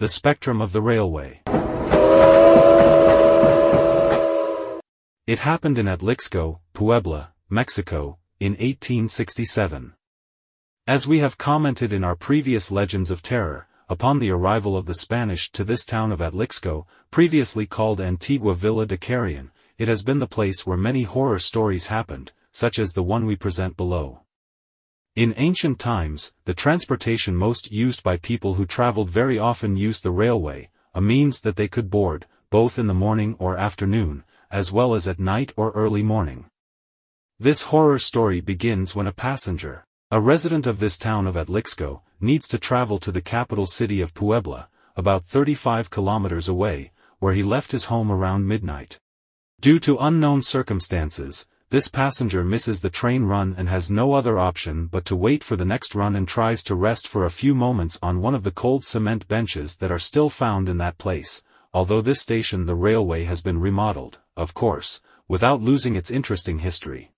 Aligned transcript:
The 0.00 0.08
Spectrum 0.08 0.60
of 0.60 0.70
the 0.70 0.80
Railway 0.80 1.40
It 5.26 5.40
happened 5.40 5.76
in 5.76 5.86
Atlixco, 5.86 6.60
Puebla, 6.72 7.32
Mexico, 7.50 8.18
in 8.38 8.52
1867. 8.52 9.94
As 10.86 11.08
we 11.08 11.18
have 11.18 11.36
commented 11.36 11.92
in 11.92 12.04
our 12.04 12.14
previous 12.14 12.70
Legends 12.70 13.10
of 13.10 13.22
Terror, 13.22 13.66
upon 13.88 14.20
the 14.20 14.30
arrival 14.30 14.76
of 14.76 14.86
the 14.86 14.94
Spanish 14.94 15.50
to 15.50 15.64
this 15.64 15.84
town 15.84 16.12
of 16.12 16.20
Atlixco, 16.20 16.86
previously 17.10 17.66
called 17.66 18.00
Antigua 18.00 18.54
Villa 18.54 18.86
de 18.86 18.96
Carrion, 18.96 19.50
it 19.78 19.88
has 19.88 20.04
been 20.04 20.20
the 20.20 20.28
place 20.28 20.64
where 20.64 20.76
many 20.76 21.02
horror 21.02 21.40
stories 21.40 21.88
happened, 21.88 22.30
such 22.52 22.78
as 22.78 22.92
the 22.92 23.02
one 23.02 23.26
we 23.26 23.34
present 23.34 23.76
below. 23.76 24.20
In 25.16 25.34
ancient 25.36 25.78
times, 25.78 26.32
the 26.44 26.54
transportation 26.54 27.34
most 27.34 27.72
used 27.72 28.02
by 28.02 28.16
people 28.16 28.54
who 28.54 28.66
traveled 28.66 29.10
very 29.10 29.38
often 29.38 29.76
used 29.76 30.02
the 30.02 30.10
railway, 30.10 30.70
a 30.94 31.00
means 31.00 31.40
that 31.40 31.56
they 31.56 31.68
could 31.68 31.90
board, 31.90 32.26
both 32.50 32.78
in 32.78 32.86
the 32.86 32.94
morning 32.94 33.34
or 33.38 33.56
afternoon, 33.56 34.24
as 34.50 34.72
well 34.72 34.94
as 34.94 35.08
at 35.08 35.18
night 35.18 35.52
or 35.56 35.70
early 35.72 36.02
morning. 36.02 36.46
This 37.38 37.64
horror 37.64 37.98
story 37.98 38.40
begins 38.40 38.94
when 38.94 39.06
a 39.06 39.12
passenger, 39.12 39.84
a 40.10 40.20
resident 40.20 40.66
of 40.66 40.80
this 40.80 40.96
town 40.96 41.26
of 41.26 41.36
Atlixco, 41.36 42.00
needs 42.20 42.48
to 42.48 42.58
travel 42.58 42.98
to 42.98 43.12
the 43.12 43.20
capital 43.20 43.66
city 43.66 44.00
of 44.00 44.14
Puebla, 44.14 44.68
about 44.96 45.26
35 45.26 45.90
kilometers 45.90 46.48
away, 46.48 46.92
where 47.18 47.34
he 47.34 47.42
left 47.42 47.72
his 47.72 47.84
home 47.84 48.10
around 48.10 48.48
midnight. 48.48 48.98
Due 49.60 49.78
to 49.80 49.98
unknown 49.98 50.42
circumstances, 50.42 51.46
this 51.70 51.88
passenger 51.88 52.42
misses 52.42 52.80
the 52.80 52.88
train 52.88 53.24
run 53.24 53.54
and 53.58 53.68
has 53.68 53.90
no 53.90 54.14
other 54.14 54.38
option 54.38 54.86
but 54.86 55.04
to 55.04 55.14
wait 55.14 55.44
for 55.44 55.54
the 55.54 55.66
next 55.66 55.94
run 55.94 56.16
and 56.16 56.26
tries 56.26 56.62
to 56.62 56.74
rest 56.74 57.06
for 57.06 57.26
a 57.26 57.30
few 57.30 57.54
moments 57.54 57.98
on 58.02 58.22
one 58.22 58.34
of 58.34 58.42
the 58.42 58.50
cold 58.50 58.86
cement 58.86 59.28
benches 59.28 59.76
that 59.76 59.92
are 59.92 59.98
still 59.98 60.30
found 60.30 60.66
in 60.66 60.78
that 60.78 60.96
place, 60.96 61.42
although 61.74 62.00
this 62.00 62.22
station 62.22 62.64
the 62.64 62.74
railway 62.74 63.24
has 63.24 63.42
been 63.42 63.60
remodeled, 63.60 64.18
of 64.34 64.54
course, 64.54 65.02
without 65.28 65.60
losing 65.60 65.94
its 65.94 66.10
interesting 66.10 66.60
history. 66.60 67.12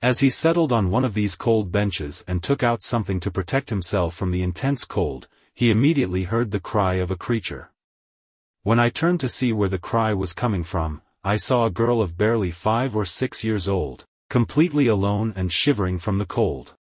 As 0.00 0.20
he 0.20 0.30
settled 0.30 0.72
on 0.72 0.90
one 0.90 1.04
of 1.04 1.14
these 1.14 1.34
cold 1.34 1.72
benches 1.72 2.24
and 2.28 2.42
took 2.42 2.62
out 2.62 2.84
something 2.84 3.18
to 3.18 3.32
protect 3.32 3.70
himself 3.70 4.14
from 4.14 4.30
the 4.30 4.42
intense 4.42 4.84
cold, 4.84 5.26
he 5.52 5.72
immediately 5.72 6.24
heard 6.24 6.52
the 6.52 6.60
cry 6.60 6.94
of 6.94 7.10
a 7.10 7.16
creature. 7.16 7.72
When 8.62 8.78
I 8.78 8.90
turned 8.90 9.18
to 9.20 9.28
see 9.28 9.52
where 9.52 9.68
the 9.68 9.78
cry 9.78 10.12
was 10.12 10.32
coming 10.32 10.62
from, 10.62 11.02
I 11.26 11.38
saw 11.38 11.64
a 11.66 11.70
girl 11.70 12.00
of 12.00 12.16
barely 12.16 12.52
five 12.52 12.94
or 12.94 13.04
six 13.04 13.42
years 13.42 13.68
old, 13.68 14.04
completely 14.30 14.86
alone 14.86 15.32
and 15.34 15.50
shivering 15.50 15.98
from 15.98 16.18
the 16.18 16.24
cold. 16.24 16.74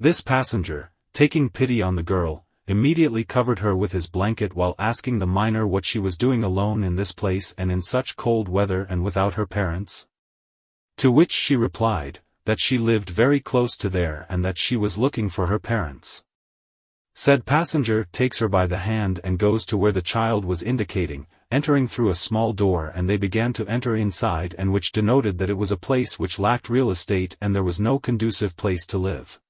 This 0.00 0.20
passenger, 0.20 0.90
taking 1.12 1.48
pity 1.48 1.80
on 1.80 1.94
the 1.94 2.02
girl, 2.02 2.44
immediately 2.66 3.22
covered 3.22 3.60
her 3.60 3.76
with 3.76 3.92
his 3.92 4.08
blanket 4.08 4.56
while 4.56 4.74
asking 4.80 5.20
the 5.20 5.28
minor 5.28 5.64
what 5.64 5.84
she 5.84 6.00
was 6.00 6.18
doing 6.18 6.42
alone 6.42 6.82
in 6.82 6.96
this 6.96 7.12
place 7.12 7.54
and 7.56 7.70
in 7.70 7.80
such 7.80 8.16
cold 8.16 8.48
weather 8.48 8.82
and 8.90 9.04
without 9.04 9.34
her 9.34 9.46
parents. 9.46 10.08
To 10.96 11.12
which 11.12 11.30
she 11.30 11.54
replied, 11.54 12.18
that 12.46 12.58
she 12.58 12.78
lived 12.78 13.10
very 13.10 13.38
close 13.38 13.76
to 13.76 13.88
there 13.88 14.26
and 14.28 14.44
that 14.44 14.58
she 14.58 14.76
was 14.76 14.98
looking 14.98 15.28
for 15.28 15.46
her 15.46 15.60
parents. 15.60 16.24
Said 17.14 17.46
passenger 17.46 18.08
takes 18.10 18.40
her 18.40 18.48
by 18.48 18.66
the 18.66 18.78
hand 18.78 19.20
and 19.22 19.38
goes 19.38 19.64
to 19.66 19.76
where 19.76 19.92
the 19.92 20.02
child 20.02 20.44
was 20.44 20.64
indicating, 20.64 21.28
entering 21.50 21.86
through 21.86 22.10
a 22.10 22.14
small 22.14 22.52
door 22.52 22.92
and 22.94 23.08
they 23.08 23.16
began 23.16 23.52
to 23.52 23.66
enter 23.66 23.96
inside 23.96 24.54
and 24.58 24.72
which 24.72 24.92
denoted 24.92 25.38
that 25.38 25.50
it 25.50 25.58
was 25.58 25.72
a 25.72 25.76
place 25.76 26.18
which 26.18 26.38
lacked 26.38 26.68
real 26.68 26.90
estate 26.90 27.36
and 27.40 27.54
there 27.54 27.62
was 27.62 27.80
no 27.80 27.98
conducive 27.98 28.56
place 28.56 28.86
to 28.86 28.98
live. 28.98 29.40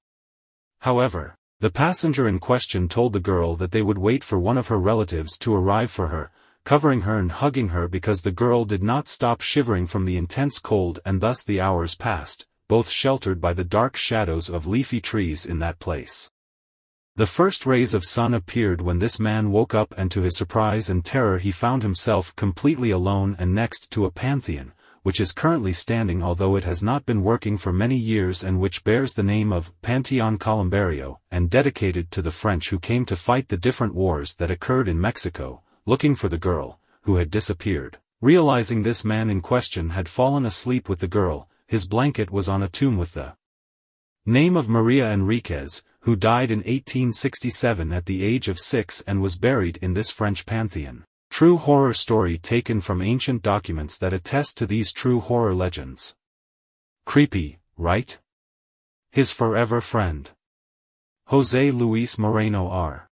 However, 0.81 1.35
the 1.61 1.71
passenger 1.71 2.29
in 2.29 2.41
question 2.41 2.89
told 2.89 3.13
the 3.13 3.21
girl 3.21 3.57
that 3.57 3.71
they 3.71 3.81
would 3.81 3.99
wait 3.99 4.23
for 4.23 4.39
one 4.39 4.59
of 4.59 4.69
her 4.69 4.79
relatives 4.79 5.39
to 5.39 5.55
arrive 5.55 5.91
for 5.91 6.09
her, 6.09 6.31
covering 6.65 7.03
her 7.03 7.19
and 7.19 7.33
hugging 7.33 7.69
her 7.69 7.89
because 7.89 8.23
the 8.23 8.31
girl 8.31 8.65
did 8.65 8.83
not 8.83 9.09
stop 9.09 9.41
shivering 9.41 9.87
from 9.87 10.05
the 10.05 10.17
intense 10.17 10.59
cold 10.59 11.01
and 11.05 11.21
thus 11.21 11.45
the 11.45 11.61
hours 11.61 11.95
passed, 11.95 12.47
both 12.69 12.89
sheltered 12.89 13.41
by 13.41 13.53
the 13.53 13.65
dark 13.65 13.97
shadows 13.97 14.51
of 14.51 14.67
leafy 14.67 15.01
trees 15.01 15.47
in 15.47 15.59
that 15.59 15.79
place. 15.79 16.31
The 17.17 17.27
first 17.29 17.65
rays 17.65 17.95
of 17.95 18.05
sun 18.05 18.35
appeared 18.35 18.81
when 18.81 18.99
this 18.99 19.21
man 19.21 19.53
woke 19.53 19.73
up 19.73 19.95
and 19.97 20.11
to 20.11 20.23
his 20.23 20.37
surprise 20.37 20.91
and 20.91 21.05
terror 21.05 21.39
he 21.39 21.53
found 21.53 21.85
himself 21.85 22.35
completely 22.35 22.91
alone 22.91 23.37
and 23.39 23.55
next 23.55 23.93
to 23.93 24.05
a 24.05 24.11
pantheon, 24.11 24.73
which 25.05 25.21
is 25.21 25.31
currently 25.31 25.73
standing 25.73 26.25
although 26.25 26.57
it 26.57 26.65
has 26.65 26.83
not 26.83 27.07
been 27.07 27.23
working 27.23 27.57
for 27.57 27.73
many 27.73 27.97
years 27.97 28.43
and 28.43 28.59
which 28.59 28.83
bears 28.83 29.15
the 29.15 29.23
name 29.23 29.53
of 29.53 29.73
Panteon 29.81 30.39
Columbario, 30.39 31.19
and 31.31 31.49
dedicated 31.49 32.11
to 32.11 32.21
the 32.21 32.33
French 32.33 32.71
who 32.71 32.81
came 32.81 33.05
to 33.05 33.15
fight 33.15 33.47
the 33.47 33.57
different 33.57 33.95
wars 33.95 34.35
that 34.35 34.51
occurred 34.51 34.89
in 34.89 35.01
Mexico, 35.01 35.63
looking 35.87 36.17
for 36.17 36.29
the 36.29 36.37
girl, 36.37 36.81
who 37.03 37.15
had 37.15 37.31
disappeared. 37.31 37.99
Realizing 38.21 38.83
this 38.83 39.05
man 39.05 39.31
in 39.31 39.41
question 39.41 39.91
had 39.91 40.09
fallen 40.09 40.45
asleep 40.45 40.89
with 40.89 40.99
the 40.99 41.07
girl, 41.07 41.49
his 41.69 41.87
blanket 41.87 42.33
was 42.33 42.49
on 42.49 42.61
a 42.61 42.69
tomb 42.69 42.99
with 42.99 43.13
the 43.13 43.37
name 44.27 44.57
of 44.57 44.69
Maria 44.69 45.13
Enriquez, 45.13 45.85
who 46.05 46.15
died 46.15 46.51
in 46.51 46.59
1867 46.59 47.91
at 47.91 48.05
the 48.05 48.23
age 48.23 48.49
of 48.49 48.59
six 48.59 49.01
and 49.07 49.23
was 49.23 49.39
buried 49.39 49.79
in 49.81 49.95
this 49.95 50.11
French 50.11 50.45
pantheon. 50.45 51.03
True 51.31 51.57
horror 51.57 51.95
story 51.95 52.37
taken 52.37 52.83
from 52.83 53.01
ancient 53.01 53.41
documents 53.41 53.97
that 53.99 54.13
attest 54.13 54.59
to 54.59 54.67
these 54.67 54.93
true 54.93 55.21
horror 55.21 55.55
legends. 55.55 56.15
Creepy, 57.07 57.59
right? 57.79 58.19
His 59.13 59.33
forever 59.33 59.81
friend. 59.81 60.29
Jose 61.29 61.71
Luis 61.71 62.19
Moreno 62.19 62.69
R. 62.69 63.09